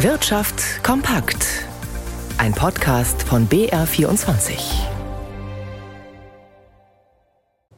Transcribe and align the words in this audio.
Wirtschaft 0.00 0.84
kompakt. 0.84 1.64
Ein 2.36 2.52
Podcast 2.52 3.22
von 3.22 3.48
BR24. 3.48 4.52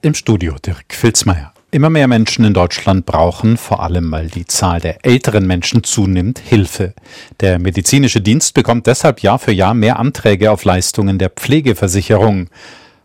Im 0.03 0.15
Studio 0.15 0.57
Dirk 0.57 0.87
Filzmeier. 0.89 1.53
Immer 1.71 1.91
mehr 1.91 2.09
Menschen 2.09 2.45
in 2.45 2.55
Deutschland 2.55 3.07
brauchen, 3.07 3.57
vor 3.57 3.85
allem 3.85 4.11
weil 4.11 4.27
die 4.27 4.47
Zahl 4.47 4.81
der 4.81 5.07
älteren 5.07 5.47
Menschen 5.47 5.85
zunimmt, 5.85 6.41
Hilfe. 6.41 6.93
Der 7.39 7.61
medizinische 7.61 8.21
Dienst 8.21 8.53
bekommt 8.53 8.89
deshalb 8.89 9.21
Jahr 9.21 9.39
für 9.39 9.53
Jahr 9.53 9.75
mehr 9.75 10.01
Anträge 10.01 10.51
auf 10.51 10.65
Leistungen 10.65 11.19
der 11.19 11.31
Pflegeversicherung. 11.31 12.49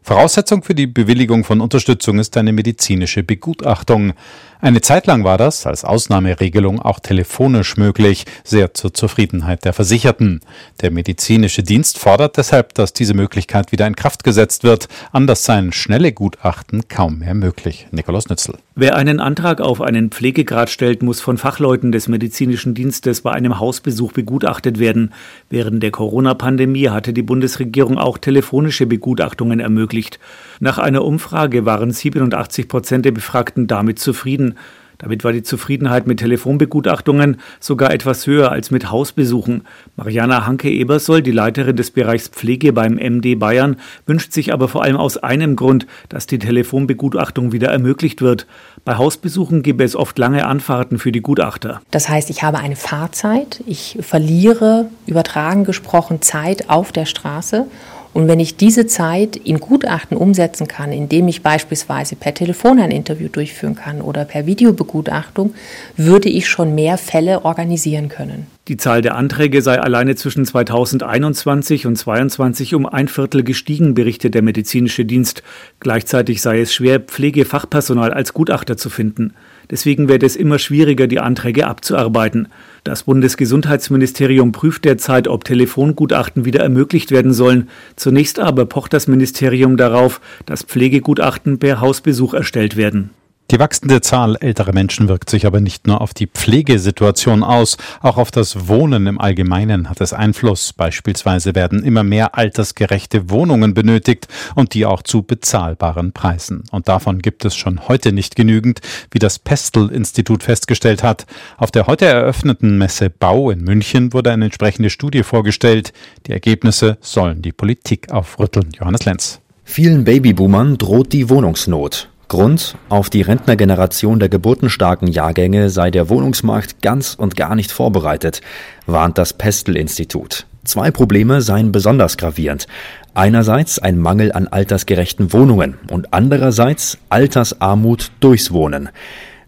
Voraussetzung 0.05 0.63
für 0.63 0.75
die 0.75 0.85
Bewilligung 0.85 1.45
von 1.45 1.61
Unterstützung 1.61 2.19
ist 2.19 2.35
eine 2.35 2.51
medizinische 2.51 3.23
Begutachtung. 3.23 4.11
Eine 4.59 4.81
Zeit 4.81 5.07
lang 5.07 5.23
war 5.23 5.37
das 5.37 5.65
als 5.65 5.85
Ausnahmeregelung 5.85 6.81
auch 6.81 6.99
telefonisch 6.99 7.77
möglich, 7.77 8.25
sehr 8.43 8.73
zur 8.73 8.93
Zufriedenheit 8.93 9.63
der 9.63 9.71
Versicherten. 9.71 10.41
Der 10.81 10.91
medizinische 10.91 11.63
Dienst 11.63 11.99
fordert 11.99 12.35
deshalb, 12.35 12.73
dass 12.73 12.91
diese 12.91 13.13
Möglichkeit 13.13 13.71
wieder 13.71 13.87
in 13.87 13.95
Kraft 13.95 14.25
gesetzt 14.25 14.65
wird. 14.65 14.89
Anders 15.13 15.45
seien 15.45 15.71
schnelle 15.71 16.11
Gutachten 16.11 16.87
kaum 16.89 17.19
mehr 17.19 17.33
möglich. 17.33 17.87
Nikolaus 17.91 18.27
Nützel. 18.27 18.55
Wer 18.75 18.95
einen 18.95 19.19
Antrag 19.19 19.61
auf 19.61 19.81
einen 19.81 20.09
Pflegegrad 20.09 20.69
stellt, 20.69 21.03
muss 21.03 21.21
von 21.21 21.37
Fachleuten 21.37 21.91
des 21.91 22.07
medizinischen 22.07 22.73
Dienstes 22.73 23.21
bei 23.21 23.31
einem 23.31 23.59
Hausbesuch 23.59 24.13
begutachtet 24.13 24.79
werden. 24.79 25.13
Während 25.49 25.83
der 25.83 25.91
Corona-Pandemie 25.91 26.89
hatte 26.89 27.13
die 27.13 27.21
Bundesregierung 27.21 27.97
auch 27.97 28.17
telefonische 28.17 28.85
Begutachtungen 28.85 29.59
ermöglicht 29.59 29.92
ermöglicht. 29.93 30.19
Nach 30.59 30.77
einer 30.77 31.03
Umfrage 31.03 31.65
waren 31.65 31.91
87 31.91 32.67
Prozent 32.67 33.05
der 33.05 33.11
Befragten 33.11 33.67
damit 33.67 33.99
zufrieden. 33.99 34.55
Damit 34.99 35.25
war 35.25 35.33
die 35.33 35.43
Zufriedenheit 35.43 36.07
mit 36.07 36.19
Telefonbegutachtungen 36.19 37.37
sogar 37.59 37.91
etwas 37.91 38.25
höher 38.25 38.53
als 38.53 38.71
mit 38.71 38.89
Hausbesuchen. 38.89 39.63
Mariana 39.97 40.45
Hanke-Ebersoll, 40.45 41.21
die 41.21 41.31
Leiterin 41.31 41.75
des 41.75 41.91
Bereichs 41.91 42.29
Pflege 42.29 42.71
beim 42.71 42.93
MD 42.93 43.37
Bayern, 43.37 43.75
wünscht 44.05 44.31
sich 44.31 44.53
aber 44.53 44.69
vor 44.69 44.83
allem 44.83 44.95
aus 44.95 45.17
einem 45.17 45.57
Grund, 45.57 45.87
dass 46.07 46.25
die 46.25 46.39
Telefonbegutachtung 46.39 47.51
wieder 47.51 47.69
ermöglicht 47.69 48.21
wird. 48.21 48.47
Bei 48.85 48.95
Hausbesuchen 48.95 49.61
gäbe 49.61 49.83
es 49.83 49.97
oft 49.97 50.17
lange 50.17 50.45
Anfahrten 50.45 50.97
für 50.99 51.11
die 51.11 51.21
Gutachter. 51.21 51.81
Das 51.91 52.07
heißt, 52.07 52.29
ich 52.29 52.43
habe 52.43 52.59
eine 52.59 52.77
Fahrzeit, 52.77 53.61
ich 53.67 53.97
verliere, 53.99 54.85
übertragen 55.05 55.65
gesprochen, 55.65 56.21
Zeit 56.21 56.69
auf 56.69 56.93
der 56.93 57.05
Straße 57.05 57.65
und 58.13 58.27
wenn 58.27 58.39
ich 58.39 58.57
diese 58.57 58.85
Zeit 58.85 59.35
in 59.35 59.59
Gutachten 59.59 60.15
umsetzen 60.15 60.67
kann, 60.67 60.91
indem 60.91 61.27
ich 61.27 61.41
beispielsweise 61.41 62.15
per 62.15 62.33
Telefon 62.33 62.79
ein 62.79 62.91
Interview 62.91 63.27
durchführen 63.27 63.75
kann 63.75 64.01
oder 64.01 64.25
per 64.25 64.45
Videobegutachtung, 64.45 65.53
würde 65.97 66.29
ich 66.29 66.47
schon 66.47 66.75
mehr 66.75 66.97
Fälle 66.97 67.43
organisieren 67.43 68.09
können. 68.09 68.47
Die 68.69 68.77
Zahl 68.77 69.01
der 69.01 69.15
Anträge 69.15 69.61
sei 69.61 69.77
alleine 69.79 70.15
zwischen 70.15 70.45
2021 70.45 71.85
und 71.85 71.97
2022 71.97 72.75
um 72.75 72.85
ein 72.85 73.09
Viertel 73.09 73.43
gestiegen, 73.43 73.93
berichtet 73.93 74.35
der 74.35 74.41
medizinische 74.41 75.03
Dienst. 75.03 75.43
Gleichzeitig 75.81 76.41
sei 76.41 76.61
es 76.61 76.73
schwer, 76.73 77.01
Pflegefachpersonal 77.01 78.13
als 78.13 78.33
Gutachter 78.33 78.77
zu 78.77 78.89
finden. 78.89 79.33
Deswegen 79.69 80.07
werde 80.07 80.25
es 80.25 80.37
immer 80.37 80.59
schwieriger, 80.59 81.07
die 81.07 81.19
Anträge 81.19 81.67
abzuarbeiten. 81.67 82.47
Das 82.83 83.03
Bundesgesundheitsministerium 83.03 84.51
prüft 84.51 84.83
derzeit, 84.83 85.29
ob 85.29 85.45
Telefongutachten 85.45 86.43
wieder 86.43 86.59
ermöglicht 86.59 87.11
werden 87.11 87.31
sollen. 87.33 87.69
Zunächst 87.95 88.39
aber 88.39 88.65
pocht 88.65 88.91
das 88.91 89.07
Ministerium 89.07 89.77
darauf, 89.77 90.19
dass 90.45 90.63
Pflegegutachten 90.63 91.59
per 91.59 91.79
Hausbesuch 91.79 92.33
erstellt 92.33 92.75
werden. 92.75 93.11
Die 93.53 93.59
wachsende 93.59 94.01
Zahl 94.01 94.35
älterer 94.39 94.73
Menschen 94.73 95.07
wirkt 95.07 95.29
sich 95.29 95.45
aber 95.45 95.61
nicht 95.61 95.85
nur 95.85 96.01
auf 96.01 96.15
die 96.15 96.25
Pflegesituation 96.25 97.43
aus, 97.43 97.77
auch 98.01 98.17
auf 98.17 98.31
das 98.31 98.67
Wohnen 98.67 99.05
im 99.05 99.21
Allgemeinen 99.21 99.91
hat 99.91 100.01
es 100.01 100.11
Einfluss. 100.11 100.73
Beispielsweise 100.73 101.53
werden 101.53 101.83
immer 101.83 102.01
mehr 102.01 102.35
altersgerechte 102.35 103.29
Wohnungen 103.29 103.75
benötigt 103.75 104.27
und 104.55 104.73
die 104.73 104.87
auch 104.87 105.03
zu 105.03 105.21
bezahlbaren 105.21 106.13
Preisen. 106.13 106.63
Und 106.71 106.87
davon 106.87 107.19
gibt 107.19 107.45
es 107.45 107.55
schon 107.55 107.87
heute 107.87 108.11
nicht 108.11 108.35
genügend, 108.35 108.81
wie 109.11 109.19
das 109.19 109.37
Pestel-Institut 109.37 110.41
festgestellt 110.41 111.03
hat. 111.03 111.27
Auf 111.55 111.69
der 111.69 111.85
heute 111.85 112.07
eröffneten 112.07 112.79
Messe 112.79 113.11
Bau 113.11 113.51
in 113.51 113.63
München 113.63 114.13
wurde 114.13 114.31
eine 114.31 114.45
entsprechende 114.45 114.89
Studie 114.89 115.21
vorgestellt. 115.21 115.93
Die 116.25 116.31
Ergebnisse 116.31 116.97
sollen 117.01 117.43
die 117.43 117.51
Politik 117.51 118.11
aufrütteln. 118.11 118.71
Johannes 118.79 119.05
Lenz. 119.05 119.41
Vielen 119.63 120.05
Babyboomern 120.05 120.79
droht 120.79 121.13
die 121.13 121.29
Wohnungsnot. 121.29 122.09
Grund, 122.33 122.75
auf 122.89 123.11
die 123.11 123.21
Rentnergeneration 123.21 124.17
der 124.17 124.27
geburtenstarken 124.27 125.07
Jahrgänge 125.07 125.69
sei 125.69 125.91
der 125.91 126.09
Wohnungsmarkt 126.09 126.81
ganz 126.81 127.13
und 127.13 127.35
gar 127.35 127.53
nicht 127.53 127.71
vorbereitet, 127.71 128.41
warnt 128.87 129.19
das 129.19 129.33
Pestel-Institut. 129.33 130.47
Zwei 130.63 130.89
Probleme 130.89 131.43
seien 131.43 131.71
besonders 131.71 132.17
gravierend. 132.17 132.65
Einerseits 133.13 133.77
ein 133.77 133.99
Mangel 133.99 134.31
an 134.31 134.47
altersgerechten 134.47 135.31
Wohnungen 135.31 135.75
und 135.91 136.11
andererseits 136.11 136.97
Altersarmut 137.09 138.09
durchs 138.19 138.51
Wohnen. 138.51 138.89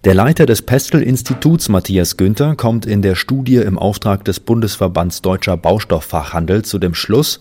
Der 0.03 0.13
Leiter 0.13 0.45
des 0.45 0.61
Pestel-Instituts, 0.61 1.69
Matthias 1.69 2.17
Günther, 2.17 2.55
kommt 2.55 2.85
in 2.85 3.01
der 3.01 3.15
Studie 3.15 3.55
im 3.55 3.79
Auftrag 3.79 4.23
des 4.25 4.39
Bundesverbands 4.39 5.23
Deutscher 5.23 5.57
Baustofffachhandel 5.57 6.63
zu 6.63 6.77
dem 6.77 6.93
Schluss, 6.93 7.39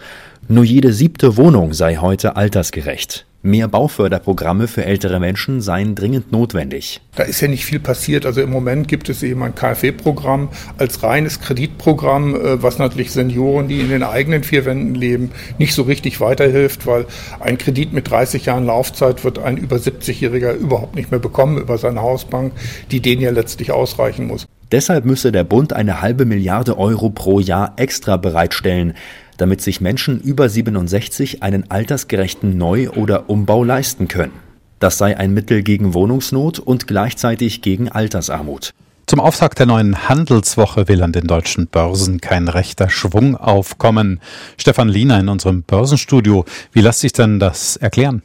nur 0.49 0.65
jede 0.65 0.95
siebte 0.95 1.37
Wohnung 1.37 1.75
sei 1.75 1.97
heute 1.97 2.35
altersgerecht. 2.35 3.27
Mehr 3.47 3.69
Bauförderprogramme 3.69 4.69
für 4.69 4.87
ältere 4.87 5.21
Menschen 5.21 5.61
seien 5.61 5.95
dringend 5.95 6.33
notwendig. 6.33 7.03
Da 7.15 7.25
ist 7.25 7.43
ja 7.43 7.49
nicht 7.49 7.67
viel 7.67 7.79
passiert. 7.79 8.25
Also 8.25 8.41
im 8.41 8.49
Moment 8.49 8.89
gibt 8.89 9.11
es 9.11 9.23
eben 9.23 9.43
ein 9.43 9.55
KfW-Programm 9.55 10.49
als 10.79 11.03
reines 11.03 11.43
Kreditprogramm, 11.43 12.35
äh, 12.35 12.63
was 12.63 12.79
natürlich 12.79 13.11
Senioren, 13.11 13.69
die 13.69 13.81
in 13.81 13.91
den 13.91 14.03
eigenen 14.03 14.45
vier 14.45 14.65
Wänden 14.65 14.95
leben, 14.95 15.31
nicht 15.59 15.75
so 15.75 15.83
richtig 15.83 16.23
weiterhilft, 16.23 16.87
weil 16.87 17.05
ein 17.39 17.59
Kredit 17.59 17.93
mit 17.93 18.09
30 18.09 18.47
Jahren 18.47 18.65
Laufzeit 18.65 19.25
wird 19.25 19.39
ein 19.39 19.59
über 19.59 19.77
70-Jähriger 19.77 20.55
überhaupt 20.55 20.95
nicht 20.95 21.11
mehr 21.11 21.21
bekommen 21.21 21.59
über 21.59 21.77
seine 21.77 22.01
Hausbank, 22.01 22.55
die 22.93 23.01
den 23.01 23.21
ja 23.21 23.31
letztlich 23.31 23.73
ausreichen 23.73 24.27
muss. 24.27 24.47
Deshalb 24.73 25.05
müsse 25.05 25.33
der 25.33 25.45
Bund 25.45 25.75
eine 25.75 26.01
halbe 26.01 26.25
Milliarde 26.25 26.79
Euro 26.79 27.11
pro 27.11 27.41
Jahr 27.41 27.75
extra 27.77 28.17
bereitstellen 28.17 28.95
damit 29.37 29.61
sich 29.61 29.81
Menschen 29.81 30.21
über 30.21 30.49
67 30.49 31.43
einen 31.43 31.71
altersgerechten 31.71 32.57
Neu- 32.57 32.91
oder 32.91 33.29
Umbau 33.29 33.65
leisten 33.65 34.09
können. 34.09 34.33
Das 34.79 34.99
sei 34.99 35.17
ein 35.17 35.33
Mittel 35.33 35.63
gegen 35.63 35.95
Wohnungsnot 35.95 36.59
und 36.59 36.87
gleichzeitig 36.87 37.63
gegen 37.63 37.89
Altersarmut. 37.89 38.73
Zum 39.07 39.21
Auftakt 39.21 39.59
der 39.59 39.67
neuen 39.67 40.09
Handelswoche 40.09 40.89
will 40.89 41.03
an 41.03 41.13
den 41.13 41.27
deutschen 41.27 41.67
Börsen 41.67 42.23
kein 42.23 42.49
rechter 42.49 42.89
Schwung 42.89 43.37
aufkommen. 43.37 44.21
Stefan 44.57 44.89
Liener 44.89 45.21
in 45.21 45.29
unserem 45.29 45.63
Börsenstudio. 45.63 46.47
Wie 46.73 46.81
lässt 46.81 47.01
sich 47.01 47.13
denn 47.13 47.39
das 47.39 47.77
erklären? 47.77 48.23